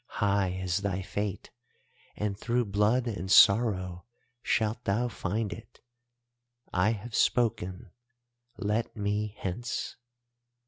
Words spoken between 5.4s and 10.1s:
it. I have spoken, let me hence.